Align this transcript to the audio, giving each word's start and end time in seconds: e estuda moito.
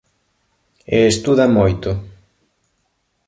e 0.99 0.99
estuda 1.13 1.45
moito. 1.57 1.91